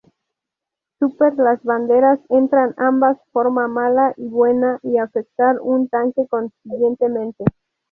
Super 0.97 1.35
Las 1.37 1.61
banderas 1.63 2.19
entran 2.29 2.73
ambas 2.77 3.19
forma 3.31 3.67
mala 3.67 4.15
y 4.17 4.29
buena, 4.29 4.79
y 4.81 4.97
afectar 4.97 5.59
un 5.61 5.89
tanque 5.89 6.25
consiguientemente. 6.27 7.45